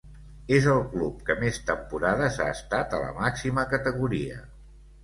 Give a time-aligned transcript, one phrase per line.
[0.55, 4.43] És el club que més temporades ha estat a la màxima categoria.